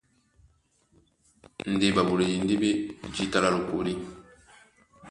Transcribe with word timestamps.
Ndé 1.73 1.87
ɓaɓoledi 1.95 2.35
ndé 2.43 2.53
ɓá 2.61 2.69
e 3.03 3.07
jǐta 3.15 3.37
lá 3.43 3.49
lokólí. 3.55 3.93